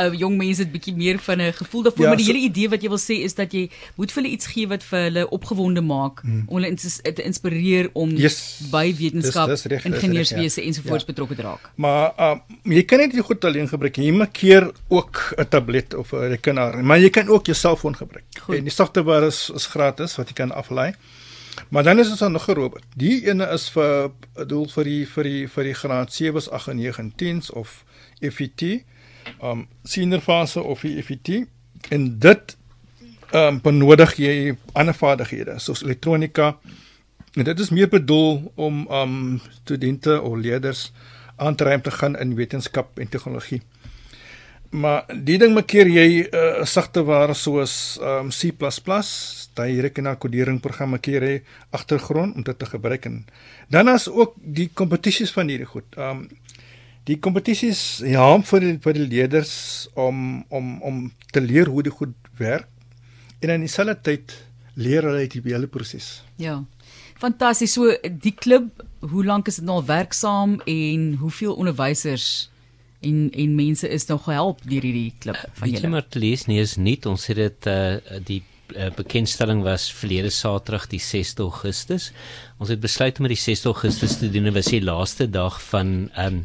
Uh, 0.00 0.08
jong 0.22 0.34
mense 0.40 0.64
het 0.64 0.72
bietjie 0.72 0.94
meer 0.96 1.20
van 1.22 1.38
'n 1.44 1.52
gevoel 1.52 1.82
daarvoor, 1.86 2.02
Ja, 2.02 2.08
maar 2.08 2.16
die 2.18 2.24
so- 2.26 2.32
hele 2.32 2.44
idee 2.48 2.68
wat 2.72 2.82
jy 2.82 2.88
wil 2.88 2.98
sê 2.98 3.18
is 3.28 3.34
dat 3.38 3.52
jy 3.54 3.68
moet 3.94 4.10
vir 4.10 4.22
hulle 4.22 4.32
iets 4.34 4.46
gee 4.46 4.66
wat 4.66 4.82
vir 4.82 4.98
hulle 5.06 5.24
opgewonde 5.30 5.80
maak 5.86 6.22
hmm. 6.24 6.42
om 6.48 6.56
hulle 6.58 6.66
ins- 6.72 6.98
te 7.02 7.22
inspireer 7.22 7.90
om 7.94 8.10
Yes. 8.16 8.58
by 8.72 8.90
wetenskap, 8.98 9.46
Dis- 9.48 9.62
dis 9.62 9.70
dis 9.70 9.72
reg, 9.72 9.84
ingenieurswese 9.84 10.60
ja. 10.60 10.66
ensovoorts 10.66 11.04
Ja. 11.06 11.12
betrokke 11.12 11.34
te 11.36 11.42
raak. 11.42 11.70
Maar 11.76 12.12
um, 12.18 12.40
jy 12.64 12.82
kan 12.82 12.98
net 12.98 13.14
goed 13.20 13.44
alleen 13.44 13.68
gebruik. 13.68 13.96
Jy 13.96 14.10
maak 14.12 14.32
keer 14.32 14.66
ook 14.88 15.34
'n 15.38 15.46
tablet 15.48 15.94
of 15.94 16.10
'n 16.12 16.28
rekenaar, 16.34 16.82
maar 16.84 16.98
jy 16.98 17.10
kan 17.10 17.28
ook 17.28 17.46
jou 17.46 17.54
selfoon 17.56 17.94
gebruik. 17.94 18.24
Goed. 18.40 18.56
En 18.56 18.64
die 18.64 18.72
software 18.74 19.26
is 19.26 19.50
is 19.54 19.66
gratis 19.66 20.16
wat 20.16 20.26
jy 20.28 20.34
kan 20.34 20.50
aflaai. 20.50 20.94
Maar 21.68 21.82
dan 21.82 21.98
is 21.98 22.10
ons 22.10 22.20
nog 22.20 22.48
'n 22.48 22.52
robot. 22.52 22.82
Die 22.96 23.26
ene 23.26 23.46
is 23.46 23.70
vir 23.70 24.10
doel 24.46 24.68
vir 24.68 24.84
die 24.84 25.06
vir 25.06 25.24
die 25.24 25.48
vir 25.48 25.64
die 25.64 25.74
graad 25.74 26.12
7s, 26.12 26.50
8 26.50 26.68
en 26.68 26.76
9 26.76 26.98
en 26.98 27.12
10s 27.16 27.50
of 27.50 27.84
FET, 28.20 28.84
um 29.42 29.68
senior 29.82 30.20
fase 30.20 30.62
of 30.62 30.80
die 30.80 31.02
FET. 31.02 31.46
En 31.88 32.18
dit 32.18 32.56
um 33.32 33.60
benodig 33.60 34.16
jy 34.16 34.56
ander 34.72 34.94
vaardighede 34.94 35.58
soos 35.58 35.82
elektronika. 35.82 36.58
En 37.32 37.44
dit 37.44 37.60
is 37.60 37.70
meer 37.70 37.88
bedoel 37.88 38.52
om 38.54 38.86
um 38.90 39.40
studente 39.64 40.20
of 40.20 40.36
leerders 40.36 40.92
aan 41.36 41.54
te 41.54 41.64
ry 41.64 41.74
om 41.74 41.82
te 41.82 41.90
gaan 41.90 42.18
in 42.18 42.34
wetenskap 42.34 42.98
en 42.98 43.08
tegnologie. 43.08 43.62
Maar 44.70 45.06
die 45.24 45.38
ding 45.40 45.54
maak 45.56 45.70
keer 45.70 45.88
jy 45.88 46.28
'n 46.28 46.34
uh, 46.36 46.64
sagte 46.64 47.04
ware 47.04 47.34
soos 47.34 47.98
um 48.02 48.28
C++, 48.28 48.52
daai 49.54 49.80
rekenaarkodering 49.80 50.60
programme 50.60 50.98
keer 50.98 51.22
hy 51.22 51.42
agtergrond 51.72 52.36
om 52.36 52.42
dit 52.42 52.58
te 52.58 52.66
gebruik 52.66 53.06
en 53.06 53.24
dan 53.70 53.88
is 53.88 54.08
ook 54.08 54.34
die 54.36 54.68
kompetisies 54.68 55.32
van 55.32 55.48
hierdie 55.48 55.66
goed. 55.66 55.96
Um 55.96 56.28
die 57.08 57.16
kompetisies 57.16 58.02
ja 58.04 58.26
vir 58.44 58.60
die, 58.60 58.78
vir 58.84 58.92
die 58.92 59.08
leerders 59.08 59.88
om 59.94 60.44
om 60.48 60.82
om 60.82 61.12
te 61.32 61.40
leer 61.40 61.66
hoe 61.66 61.82
die 61.82 61.94
goed 61.94 62.14
werk 62.36 62.68
en 63.40 63.50
in 63.50 63.64
dieselfde 63.64 63.96
tyd 64.02 64.36
leer 64.74 65.02
hulle 65.02 65.24
uit 65.24 65.32
die 65.32 65.42
hele 65.52 65.66
proses. 65.66 66.22
Ja. 66.36 66.64
Fantasties. 67.18 67.72
So 67.72 67.90
die 68.02 68.34
klub, 68.34 68.68
hoe 69.00 69.24
lank 69.24 69.48
is 69.48 69.58
dit 69.58 69.64
nou 69.66 69.80
al 69.80 69.86
werksaam 69.88 70.60
en 70.66 71.14
hoeveel 71.18 71.54
onderwysers 71.54 72.50
en 73.00 73.30
en 73.30 73.54
mense 73.54 73.88
is 73.88 74.06
nog 74.06 74.24
gehelp 74.24 74.62
deur 74.64 74.82
hierdie 74.82 75.14
klip 75.18 75.38
van 75.52 75.68
julle. 75.70 75.82
Jy 75.82 75.90
maar 75.92 76.06
te 76.08 76.18
lees 76.22 76.46
nie 76.50 76.60
is 76.60 76.76
nie 76.76 76.98
ons 77.06 77.26
het 77.30 77.38
dit 77.38 77.68
uh, 77.70 78.20
die 78.26 78.42
uh, 78.74 78.90
bekendstelling 78.96 79.62
was 79.62 79.88
verlede 79.94 80.30
Saterdag 80.34 80.88
die 80.92 81.00
6 81.02 81.36
Augustus. 81.44 82.10
Ons 82.58 82.72
het 82.74 82.80
besluit 82.80 83.18
om 83.18 83.28
dit 83.28 83.36
die 83.36 83.44
6 83.44 83.64
Augustus 83.70 84.18
te 84.18 84.30
doen. 84.30 84.48
Dit 84.50 84.56
was 84.58 84.70
die 84.72 84.82
laaste 84.84 85.28
dag 85.30 85.60
van 85.70 86.10
um, 86.18 86.44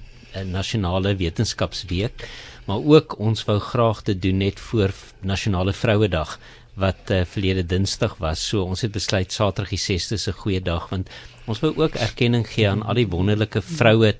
nasionale 0.50 1.16
wetenskapsweek, 1.20 2.26
maar 2.66 2.82
ook 2.82 3.18
ons 3.22 3.44
wou 3.46 3.60
graag 3.62 4.02
dit 4.08 4.22
doen 4.22 4.40
net 4.42 4.60
voor 4.60 4.94
nasionale 5.22 5.74
vrouedag 5.74 6.38
wat 6.80 7.12
uh, 7.14 7.22
verlede 7.30 7.66
Dinsdag 7.70 8.16
was. 8.22 8.42
So 8.50 8.64
ons 8.66 8.82
het 8.82 8.94
besluit 8.94 9.34
Saterdag 9.34 9.76
die 9.76 9.82
6ste 9.82 10.18
is 10.18 10.28
'n 10.28 10.42
goeie 10.42 10.62
dag 10.62 10.90
want 10.90 11.10
ons 11.46 11.60
wou 11.60 11.74
ook 11.76 11.96
erkenning 11.96 12.48
gee 12.48 12.70
aan 12.70 12.84
al 12.84 12.98
die 12.98 13.08
wonderlike 13.08 13.62
vroue 13.62 14.16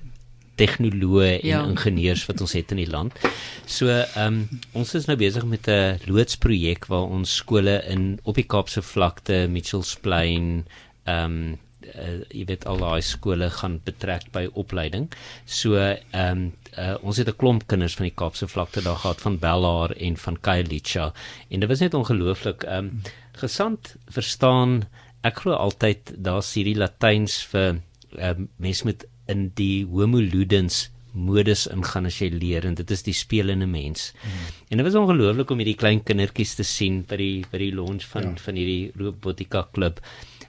tegnoloë 0.60 1.28
en 1.40 1.48
ja. 1.48 1.62
ingenieurs 1.66 2.26
wat 2.28 2.40
ons 2.44 2.54
het 2.56 2.70
in 2.74 2.82
die 2.82 2.90
land. 2.90 3.18
So, 3.66 3.88
ehm 3.88 4.40
um, 4.44 4.62
ons 4.72 4.94
is 4.94 5.06
nou 5.10 5.16
besig 5.16 5.44
met 5.44 5.68
'n 5.68 5.98
loodsprojek 6.06 6.86
waar 6.86 7.10
ons 7.10 7.36
skole 7.42 7.82
in 7.88 8.18
op 8.22 8.34
die 8.34 8.46
Kaapse 8.46 8.82
vlakte, 8.82 9.46
Mitchells 9.48 9.96
Plain, 10.00 10.66
ehm 11.04 11.24
um, 11.24 11.58
uh, 11.94 12.20
jy 12.30 12.44
weet 12.48 12.66
al 12.66 12.80
daai 12.80 13.02
skole 13.02 13.50
gaan 13.50 13.78
betrek 13.84 14.30
by 14.32 14.46
opleiding. 14.52 15.08
So 15.46 15.76
ehm 15.76 16.02
um, 16.12 16.52
uh, 16.78 16.96
ons 17.02 17.16
het 17.16 17.28
'n 17.28 17.36
klomp 17.36 17.66
kinders 17.66 17.94
van 17.94 18.08
die 18.08 18.16
Kaapse 18.16 18.48
vlakte 18.48 18.82
daar 18.82 18.96
gehad 18.96 19.20
van 19.20 19.38
Bellaar 19.38 19.90
en 19.90 20.16
van 20.16 20.40
Khayelitsha 20.40 21.12
en 21.48 21.60
dit 21.60 21.68
was 21.68 21.80
net 21.80 21.94
ongelooflik. 21.94 22.62
Ehm 22.62 22.78
um, 22.78 23.02
gesand 23.32 23.96
verstaan 24.08 24.84
ek 25.22 25.40
glo 25.42 25.52
altyd 25.52 26.12
daar's 26.16 26.54
hierdie 26.54 26.76
Latyns 26.76 27.42
vir 27.52 27.80
um, 28.18 28.48
mense 28.56 28.84
met 28.84 29.06
in 29.30 29.48
die 29.58 29.84
homo 29.88 30.20
ludens 30.20 30.88
modus 31.14 31.68
ingaan 31.70 32.08
as 32.10 32.18
jy 32.18 32.28
leer 32.34 32.66
en 32.66 32.74
dit 32.74 32.90
is 32.90 33.04
die 33.06 33.14
spelende 33.14 33.66
mens. 33.70 34.10
Hmm. 34.22 34.46
En 34.68 34.80
dit 34.80 34.86
was 34.86 34.98
ongelooflik 34.98 35.50
om 35.50 35.60
hierdie 35.62 35.78
klein 35.78 36.02
kindertjies 36.02 36.56
te 36.58 36.66
sien 36.66 37.02
by 37.08 37.18
die 37.20 37.34
by 37.50 37.60
die 37.62 37.74
launch 37.74 38.06
van 38.10 38.32
ja. 38.32 38.38
van 38.46 38.58
hierdie 38.58 38.90
robotika 38.98 39.64
klub 39.72 40.02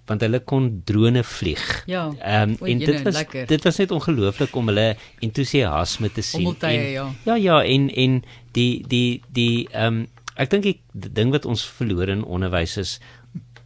want 0.05 0.21
hulle 0.21 0.39
kon 0.45 0.67
drone 0.85 1.23
vlieg. 1.25 1.61
Ja. 1.89 2.07
Ehm 2.21 2.55
um, 2.55 2.67
en 2.69 2.81
dit 2.81 3.01
was 3.05 3.15
lekker. 3.17 3.47
dit 3.49 3.63
was 3.65 3.77
net 3.81 3.91
ongelooflik 3.91 4.55
om 4.55 4.69
hulle 4.69 4.87
entoesiasme 5.25 6.11
te 6.13 6.21
sien. 6.21 6.45
Omultuie, 6.45 6.77
en, 6.77 6.91
ja. 6.91 7.05
Ja 7.25 7.35
ja 7.35 7.61
en 7.63 7.89
en 7.89 8.23
die 8.57 8.83
die 8.87 9.21
die 9.33 9.67
ehm 9.71 10.01
um, 10.01 10.07
ek 10.35 10.51
dink 10.51 10.67
die 10.67 10.79
ding 10.93 11.31
wat 11.33 11.45
ons 11.45 11.63
verloor 11.77 12.09
in 12.11 12.25
onderwys 12.25 12.77
is 12.77 12.97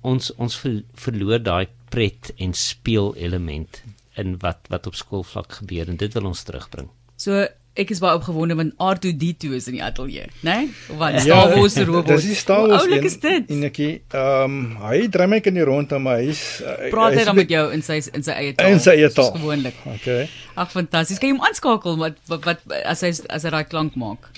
ons 0.02 0.30
ons 0.38 0.56
ver, 0.56 0.84
verloor 0.96 1.42
daai 1.44 1.68
pret 1.90 2.32
en 2.38 2.54
speel 2.54 3.16
element 3.18 3.82
in 4.20 4.38
wat 4.44 4.70
wat 4.74 4.88
op 4.90 4.98
skoolvlak 5.00 5.62
gebeur 5.62 5.90
en 5.90 6.00
dit 6.00 6.14
wil 6.18 6.30
ons 6.32 6.44
terugbring. 6.48 6.92
So 7.20 7.48
ek 7.80 7.94
is 7.94 8.02
baie 8.04 8.18
opgewonde 8.18 8.58
want 8.60 8.74
R2D2 8.82 9.54
is 9.56 9.68
in 9.72 9.78
die 9.78 9.84
ateljee, 9.84 10.28
né? 10.44 10.56
Nee? 10.66 10.98
Wat 11.00 11.20
ja, 11.20 11.22
Star 11.24 11.54
Wars 11.56 11.78
robot. 11.78 12.10
Dis 12.12 12.28
die 12.28 12.36
Star 12.40 12.68
Wars. 12.68 12.88
Hoe 12.90 13.00
is 13.08 13.18
dit? 13.24 13.54
En 13.56 13.64
ek 13.70 13.80
ehm 13.84 14.58
um, 14.58 14.58
hy 14.84 15.06
dry 15.14 15.30
my 15.32 15.40
in 15.52 15.60
die 15.62 15.68
rond 15.68 15.94
maar 16.04 16.20
hy's 16.24 16.42
uh, 16.64 16.90
Praat 16.94 17.16
hy 17.20 17.26
dan 17.30 17.40
met 17.40 17.54
jou 17.54 17.66
in 17.76 17.86
sy 17.86 18.02
in 18.16 18.26
sy 18.26 18.36
eie 18.36 18.58
taal? 18.58 18.74
In 18.74 18.84
sy 18.84 18.98
eie 18.98 19.12
taal. 19.14 19.32
Gewoonlik. 19.38 19.80
Okay. 19.96 20.28
Ag 20.60 20.74
fantasties. 20.76 21.22
Kan 21.22 21.32
jy 21.32 21.38
hom 21.38 21.48
aanskakel 21.48 22.00
wat 22.02 22.20
wat, 22.32 22.50
wat 22.50 22.78
as 22.84 23.06
hy 23.06 23.14
as 23.30 23.48
hy 23.48 23.54
daai 23.56 23.66
klank 23.70 24.00
maak? 24.00 24.32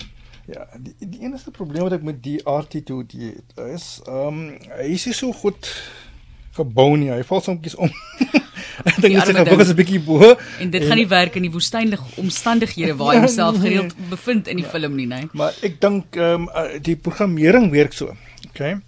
Ja, 0.50 0.66
die 0.76 0.94
die 1.00 1.22
enigste 1.24 1.54
probleem 1.54 1.86
wat 1.86 1.96
ek 1.98 2.06
met 2.06 2.22
die 2.22 2.38
R2D2 2.42 3.34
is 3.72 3.90
ehm 4.06 4.30
um, 4.30 4.46
hy 4.76 4.92
is 4.94 5.08
so 5.18 5.34
goed 5.42 5.70
gebou 6.58 6.92
nie. 6.98 7.10
Hy 7.14 7.22
val 7.26 7.42
soms 7.42 7.78
om. 7.78 7.90
ek 8.84 9.00
dink 9.02 9.14
dit 9.14 9.34
gaan 9.36 9.46
fokus 9.46 9.72
'n 9.72 9.78
bietjie 9.78 10.00
bo. 10.00 10.36
En 10.58 10.70
dit 10.70 10.80
en, 10.80 10.88
gaan 10.88 11.00
nie 11.00 11.08
werk 11.08 11.36
in 11.36 11.46
die 11.48 11.52
woestynlige 11.52 12.04
omstandighede 12.16 12.96
waar 12.96 13.14
hy 13.14 13.18
ja, 13.20 13.26
homself 13.26 13.58
nee. 13.58 13.70
gereeld 13.70 13.94
bevind 14.10 14.48
in 14.48 14.56
die 14.56 14.64
ja, 14.64 14.70
film 14.70 14.96
nie, 14.96 15.06
né? 15.06 15.26
Maar 15.32 15.54
ek 15.62 15.80
dink 15.80 16.16
ehm 16.16 16.48
um, 16.48 16.82
die 16.82 16.96
programmering 16.96 17.70
werk 17.70 17.92
so. 17.92 18.16
Okay. 18.50 18.78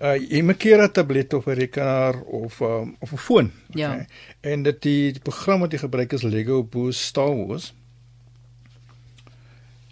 Uh 0.00 0.16
jy 0.18 0.42
moet 0.42 0.58
keer 0.58 0.82
'n 0.82 0.90
tablet 0.90 1.34
of 1.34 1.46
'n 1.46 1.58
rekenaar 1.58 2.20
of 2.20 2.60
um, 2.60 2.96
of 3.00 3.12
'n 3.12 3.16
foon. 3.16 3.52
Okay. 3.70 3.80
Ja. 3.80 4.06
En 4.40 4.62
dit 4.62 4.82
die, 4.82 5.12
die 5.12 5.22
program 5.22 5.60
wat 5.60 5.72
jy 5.72 5.78
gebruik 5.78 6.12
is 6.12 6.22
Lego 6.22 6.62
Boost 6.62 7.00
Star 7.00 7.34
Wars. 7.34 7.74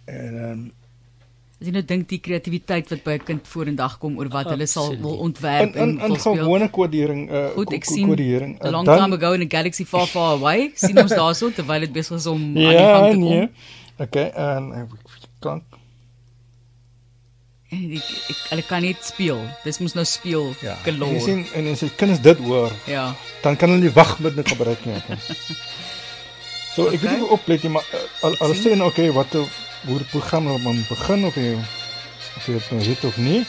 En 0.04 0.34
ehm 0.34 0.50
um, 0.50 0.72
As 1.62 1.68
jy 1.68 1.76
nou 1.76 1.84
dink 1.86 2.08
die 2.10 2.18
kreatiwiteit 2.18 2.88
wat 2.90 3.04
by 3.04 3.12
'n 3.20 3.26
kind 3.26 3.44
vorendag 3.46 3.92
kom 4.02 4.16
oor 4.18 4.26
wat 4.34 4.48
hulle 4.50 4.66
sal 4.66 4.96
wil 4.98 5.20
ontwerp 5.22 5.76
en 5.78 5.92
in 5.94 6.16
gewone 6.18 6.66
kodering 6.74 7.20
uh 7.30 7.54
Goed, 7.54 7.70
ek 7.76 7.86
sien 7.86 8.10
kodering. 8.10 8.56
Uh, 8.58 8.72
long 8.74 8.88
time 8.88 9.14
ago 9.14 9.30
in 9.38 9.46
a 9.46 9.46
galaxy 9.46 9.86
far 9.86 10.08
far 10.10 10.34
away, 10.34 10.72
sien 10.74 10.98
ons 10.98 11.14
daarso 11.14 11.52
terwyl 11.54 11.86
dit 11.86 11.94
besig 11.94 12.18
is 12.18 12.26
om 12.26 12.42
ja, 12.58 12.66
aan 12.66 12.74
die 12.74 12.90
gang 12.90 13.06
te 13.06 13.14
kom. 13.14 13.30
Nee. 13.30 13.48
Okay, 14.02 14.26
en 14.34 14.90
kan 15.38 15.62
en 17.70 17.94
ek 17.94 18.10
ek 18.34 18.40
hulle 18.50 18.66
kan 18.66 18.82
net 18.82 19.06
speel. 19.06 19.46
Dis 19.62 19.78
mos 19.78 19.94
nou 19.94 20.04
speel 20.04 20.50
ja. 20.66 20.74
galore. 20.82 21.14
Jy 21.14 21.26
sien 21.30 21.46
en 21.54 21.70
as 21.76 21.86
jy 21.86 21.92
kinders 21.94 22.26
dit 22.26 22.42
hoor, 22.42 22.74
ja. 22.90 23.12
dan 23.46 23.54
kan 23.54 23.70
hulle 23.70 23.86
nie 23.86 23.94
wag 23.94 24.18
met 24.18 24.34
dit 24.34 24.50
gebruik 24.50 24.82
nie. 24.90 24.98
so 26.74 26.90
ek 26.90 26.98
okay. 26.98 27.06
weet 27.06 27.20
nie 27.22 27.28
of 27.28 27.36
oplet 27.38 27.62
nie, 27.62 27.76
maar 27.78 27.86
uh, 27.94 28.08
al, 28.26 28.40
al 28.48 28.58
sê 28.58 28.74
nou 28.74 28.90
okay, 28.90 29.14
wat 29.14 29.38
hoe 29.38 29.46
die 29.86 30.04
program 30.10 30.44
nou 30.44 30.58
moet 30.62 30.88
begin 30.88 31.24
of 31.26 31.34
jy 31.34 31.52
of 32.36 32.46
jy 32.46 32.54
dit 32.54 32.70
nou 32.70 32.80
weet 32.86 33.04
of 33.04 33.16
nie. 33.16 33.42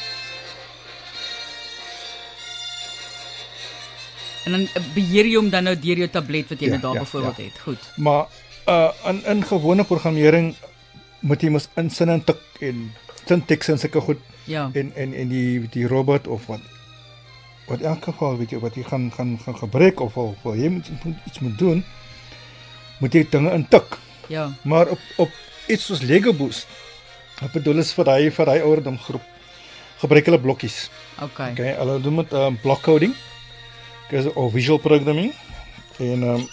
En 4.44 4.52
dan 4.58 4.66
eh, 4.74 4.84
beheer 4.96 5.30
jy 5.30 5.38
hom 5.38 5.50
dan 5.54 5.70
nou 5.70 5.76
deur 5.80 6.04
jou 6.04 6.10
tablet 6.12 6.50
wat 6.52 6.60
jy 6.60 6.72
ja, 6.72 6.76
nou 6.76 6.82
daar 6.82 7.00
ja, 7.00 7.06
byvoorbeeld 7.06 7.38
ja. 7.38 7.44
het. 7.44 7.64
Goed. 7.64 7.90
Maar 7.96 8.26
uh 8.68 9.10
in 9.12 9.26
in 9.26 9.44
gewone 9.44 9.84
programmering 9.84 10.54
moet 11.20 11.42
jy 11.42 11.50
mos 11.52 11.70
insin 11.80 12.10
en 12.10 12.24
tik 12.24 12.42
en 12.60 12.86
syntax 13.26 13.70
en 13.70 13.80
sulke 13.80 14.02
goed. 14.02 14.22
Ja. 14.50 14.70
En 14.74 14.92
en 14.96 15.14
en 15.14 15.28
die 15.32 15.68
die 15.70 15.88
robot 15.88 16.28
of 16.28 16.46
wat 16.52 16.64
wat 17.68 17.80
in 17.80 17.86
elk 17.86 18.04
geval 18.04 18.38
weet 18.38 18.52
jy 18.52 18.60
wat 18.60 18.76
jy 18.76 18.84
gaan 18.84 19.12
gaan 19.12 19.40
gaan 19.46 19.58
gebruik 19.58 20.00
of 20.00 20.18
of 20.18 20.56
jy 20.56 20.70
moet 20.70 20.90
iets 21.26 21.40
moet 21.40 21.58
doen 21.58 21.84
moet 23.00 23.14
jy 23.14 23.26
dinge 23.30 23.52
intik. 23.52 23.98
Ja. 24.28 24.52
Maar 24.64 24.88
op 24.88 25.00
op 25.18 25.32
iets 25.68 25.86
soos 25.86 26.02
Lego 26.02 26.34
Boost. 26.34 26.68
Ek 27.44 27.52
bedoel 27.56 27.84
is 27.84 27.94
vir 27.96 28.12
hy 28.12 28.32
vir 28.34 28.52
hy 28.52 28.58
ouderdom 28.64 28.98
groep. 29.00 29.26
Gebruik 30.04 30.28
hulle 30.28 30.40
blokkies. 30.42 30.90
Okay. 31.22 31.54
Okay, 31.54 31.72
hulle 31.80 32.00
doen 32.04 32.20
met 32.22 32.34
um, 32.36 32.58
block 32.64 32.84
coding. 32.86 33.16
Dis 34.12 34.28
of 34.34 34.52
visual 34.54 34.78
programming 34.78 35.32
en 36.04 36.24
um, 36.28 36.44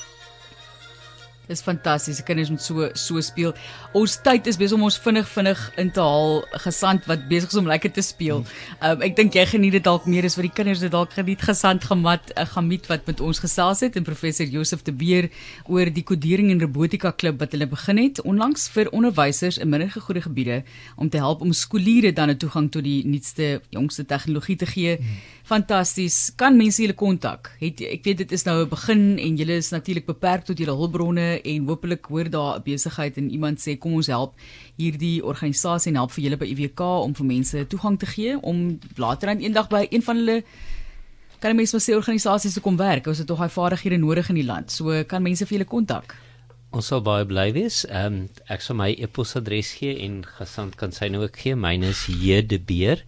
Dis 1.51 1.63
fantasties. 1.67 2.23
Kinders 2.23 2.51
moet 2.51 2.63
so 2.63 2.89
so 2.95 3.21
speel. 3.27 3.51
Ons 3.99 4.15
tyd 4.23 4.47
is 4.47 4.59
besig 4.61 4.77
om 4.77 4.85
ons 4.87 4.99
vinnig 5.03 5.27
vinnig 5.33 5.63
in 5.83 5.89
te 5.91 6.03
haal 6.05 6.45
gesand 6.63 7.09
wat 7.11 7.25
besig 7.31 7.51
is 7.51 7.59
om 7.59 7.67
lekker 7.67 7.91
te 7.97 8.05
speel. 8.07 8.45
Um, 8.79 9.03
ek 9.03 9.17
dink 9.19 9.35
jy 9.35 9.43
geniet 9.51 9.75
dit 9.75 9.85
dalk 9.87 10.07
meer 10.07 10.29
as 10.29 10.37
wat 10.39 10.47
die 10.47 10.53
kinders 10.55 10.85
dit 10.85 10.93
dalk 10.95 11.11
geniet 11.17 11.43
gesand 11.43 11.83
gemat 11.91 12.31
uh, 12.37 12.45
gamiet 12.53 12.87
wat 12.91 13.09
met 13.11 13.23
ons 13.27 13.43
gesels 13.43 13.83
het 13.83 13.99
en 13.99 14.07
professor 14.07 14.47
Josef 14.47 14.85
de 14.87 14.95
Beer 14.95 15.27
oor 15.67 15.91
die 15.91 16.05
kodering 16.07 16.53
en 16.55 16.63
robotika 16.63 17.11
klub 17.11 17.43
wat 17.43 17.57
hulle 17.57 17.67
begin 17.73 17.99
het 17.99 18.23
onlangs 18.23 18.69
vir 18.71 18.93
onderwysers 18.95 19.59
in 19.59 19.73
minder 19.75 19.91
gegoede 19.91 20.23
gebiede 20.29 20.61
om 21.03 21.11
te 21.11 21.19
help 21.19 21.43
om 21.43 21.51
skooliere 21.51 22.15
dan 22.15 22.31
'n 22.31 22.39
toegang 22.39 22.71
tot 22.71 22.87
die 22.87 23.03
nuutste 23.03 23.61
jongste 23.75 24.07
tegnologie 24.07 24.57
te 24.57 24.67
gee. 24.67 24.99
Fantasties. 25.43 26.31
Kan 26.37 26.57
mense 26.57 26.79
julle 26.83 26.95
kontak? 26.95 27.51
Het 27.59 27.81
ek 27.81 28.05
weet 28.05 28.19
dit 28.23 28.33
is 28.33 28.45
nou 28.47 28.63
'n 28.63 28.69
begin 28.69 29.19
en 29.19 29.37
julle 29.37 29.57
is 29.59 29.71
natuurlik 29.71 30.07
beperk 30.07 30.45
tot 30.45 30.59
julle 30.59 30.77
hulpbronne 30.77 31.40
en 31.45 31.67
hopelik 31.67 32.07
hoor 32.07 32.31
daar 32.31 32.59
'n 32.59 32.63
besigheid 32.63 33.17
en 33.17 33.31
iemand 33.31 33.59
sê 33.59 33.79
kom 33.79 33.95
ons 33.95 34.07
help 34.07 34.35
hierdie 34.77 35.25
organisasie 35.25 35.91
en 35.91 35.97
help 35.97 36.13
vir 36.13 36.25
julle 36.25 36.37
by 36.37 36.47
UWK 36.47 36.81
om 36.81 37.15
vir 37.15 37.27
mense 37.27 37.67
toegang 37.67 37.99
te 37.99 38.07
gee 38.07 38.41
om 38.41 38.79
later 38.97 39.29
aan 39.29 39.41
eendag 39.41 39.69
by 39.69 39.87
een 39.91 40.03
van 40.03 40.17
hulle 40.17 40.43
kan 41.39 41.57
mense 41.57 41.71
van 41.71 41.81
se 41.81 41.97
organisasies 41.97 42.53
te 42.53 42.61
kom 42.61 42.77
werk. 42.77 43.07
Ons 43.07 43.19
het 43.19 43.27
tog 43.27 43.39
daai 43.39 43.49
vaardighede 43.49 43.97
nodig 43.97 44.29
in 44.29 44.35
die 44.35 44.45
land. 44.45 44.71
So 44.71 45.05
kan 45.05 45.23
mense 45.23 45.47
vir 45.47 45.59
julle 45.59 45.69
kontak. 45.69 46.17
Ons 46.71 46.87
sal 46.87 47.01
baie 47.03 47.25
bly 47.27 47.53
wees. 47.53 47.85
Ehm 47.89 48.07
um, 48.07 48.29
ek 48.47 48.61
sal 48.61 48.77
my 48.77 48.91
e-posadres 48.93 49.73
gee 49.81 49.97
en 50.05 50.21
gesant 50.39 50.77
kan 50.77 50.93
sy 50.93 51.09
nou 51.09 51.23
ook 51.23 51.37
gee. 51.37 51.57
Myne 51.57 51.87
is 51.91 52.07
jdebeer@ 52.07 53.03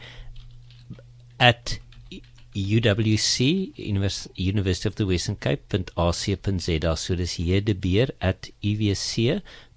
UWC 2.54 3.72
University 3.76 4.88
of 4.88 4.96
the 4.96 5.06
Western 5.06 5.36
Cape.ac.za 5.36 6.96
so 6.96 7.14
dis 7.14 7.32
hier 7.32 7.62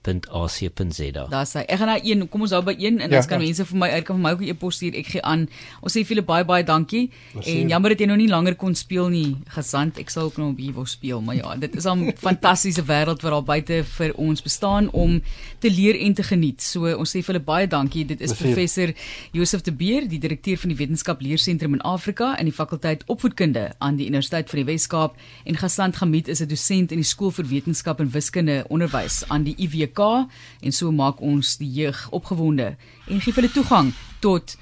de 0.05 0.19
beer 0.19 0.29
at 0.31 0.51
UWC 0.61 0.75
www.ac.za. 0.75 1.25
Daar 1.29 1.47
sê 1.47 1.63
ek 1.65 1.79
gaan 1.79 1.89
nou 1.89 1.99
een, 2.03 2.23
kom 2.29 2.45
ons 2.45 2.53
hou 2.55 2.61
by 2.65 2.75
een 2.77 2.99
en 2.99 3.09
ja, 3.09 3.17
dan 3.17 3.27
kan 3.29 3.39
ja. 3.39 3.45
mense 3.47 3.65
vir 3.65 3.79
my 3.81 3.89
uit 3.95 4.05
kan 4.05 4.17
vir 4.17 4.23
my 4.23 4.31
ook 4.35 4.41
'n 4.41 4.49
e-pos 4.53 4.75
stuur. 4.75 4.95
Ek 4.95 5.07
gee 5.07 5.21
aan. 5.21 5.47
Ons 5.81 5.95
sê 5.95 6.03
vir 6.05 6.15
julle 6.15 6.25
baie 6.25 6.45
baie 6.45 6.63
dankie. 6.63 7.11
En 7.33 7.69
jammer 7.69 7.89
dat 7.89 7.99
jy 7.99 8.07
nou 8.07 8.17
nie 8.17 8.27
langer 8.27 8.55
kon 8.55 8.75
speel 8.75 9.09
nie, 9.09 9.37
gesant. 9.47 9.97
Ek 9.97 10.09
sal 10.09 10.25
ook 10.25 10.37
nog 10.37 10.57
hier 10.57 10.73
wou 10.73 10.85
speel, 10.85 11.21
maar 11.21 11.35
ja, 11.35 11.55
dit 11.55 11.75
is 11.75 11.85
'n 11.85 12.13
fantastiese 12.27 12.83
wêreld 12.83 13.21
wat 13.21 13.31
daar 13.31 13.43
buite 13.43 13.83
vir 13.83 14.13
ons 14.15 14.41
bestaan 14.41 14.89
om 14.91 15.21
te 15.59 15.69
leer 15.69 15.99
en 15.99 16.13
te 16.13 16.23
geniet. 16.23 16.61
So 16.61 16.85
ons 16.97 17.09
sê 17.09 17.23
vir 17.23 17.35
julle 17.35 17.45
baie 17.45 17.67
dankie. 17.67 18.05
Dit 18.05 18.21
is 18.21 18.31
Besier. 18.31 18.53
professor 18.53 18.93
Josef 19.31 19.61
de 19.61 19.71
Beer, 19.71 20.07
die 20.07 20.19
direkteur 20.19 20.57
van 20.57 20.69
die 20.69 20.77
Wetenskap 20.77 21.21
Leersentrum 21.21 21.73
in 21.73 21.81
Afrika 21.81 22.37
in 22.37 22.45
die 22.45 22.53
fakulteit 22.53 23.03
Opvoedkunde 23.07 23.73
aan 23.79 23.95
die 23.95 24.07
Universiteit 24.07 24.49
van 24.49 24.57
die 24.57 24.65
Wes-Kaap 24.65 25.15
en 25.45 25.55
Gasant 25.55 25.95
Gamiet 25.95 26.27
is 26.27 26.41
'n 26.41 26.47
dosent 26.47 26.91
in 26.91 26.97
die 26.97 27.03
skool 27.03 27.31
vir 27.31 27.45
wetenskap 27.45 27.99
en 27.99 28.11
wiskunde 28.11 28.65
onderwys 28.69 29.23
aan 29.27 29.43
die 29.43 29.55
UWK 29.57 29.94
EWK 29.95 30.27
en 30.61 30.71
so 30.71 30.91
maak 30.91 31.21
ons 31.21 31.57
die 31.57 31.71
jeug 31.71 32.07
opgewonde 32.11 32.75
en 33.07 33.21
gee 33.21 33.33
hulle 33.33 33.51
toegang 33.51 33.93
tot 34.19 34.57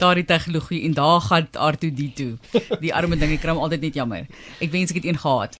daardie 0.00 0.24
tegnologie 0.24 0.84
en 0.84 0.94
daar 0.96 1.20
gaan 1.20 1.48
R2D2. 1.52 2.20
Die 2.80 2.94
arme 2.94 3.16
dinge 3.20 3.36
kry 3.38 3.52
hom 3.52 3.60
altyd 3.60 3.82
net 3.84 3.98
jammer. 4.00 4.24
Ek 4.60 4.72
wens 4.72 4.94
ek 4.94 5.02
het 5.02 5.10
een 5.10 5.20
gehad. 5.20 5.58